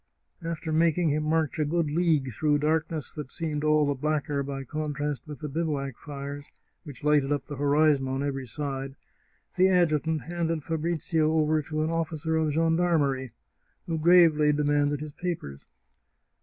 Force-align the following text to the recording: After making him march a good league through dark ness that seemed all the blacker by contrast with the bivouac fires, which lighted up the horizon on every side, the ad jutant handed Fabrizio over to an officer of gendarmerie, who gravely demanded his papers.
After 0.43 0.71
making 0.71 1.09
him 1.09 1.21
march 1.21 1.59
a 1.59 1.63
good 1.63 1.91
league 1.91 2.33
through 2.33 2.57
dark 2.57 2.89
ness 2.89 3.13
that 3.13 3.31
seemed 3.31 3.63
all 3.63 3.85
the 3.85 3.93
blacker 3.93 4.41
by 4.41 4.63
contrast 4.63 5.21
with 5.27 5.41
the 5.41 5.47
bivouac 5.47 5.95
fires, 5.99 6.47
which 6.83 7.03
lighted 7.03 7.31
up 7.31 7.45
the 7.45 7.57
horizon 7.57 8.07
on 8.07 8.23
every 8.23 8.47
side, 8.47 8.95
the 9.57 9.69
ad 9.69 9.89
jutant 9.89 10.23
handed 10.23 10.63
Fabrizio 10.63 11.31
over 11.33 11.61
to 11.61 11.83
an 11.83 11.91
officer 11.91 12.35
of 12.35 12.51
gendarmerie, 12.51 13.29
who 13.85 13.99
gravely 13.99 14.51
demanded 14.51 15.01
his 15.01 15.11
papers. 15.11 15.63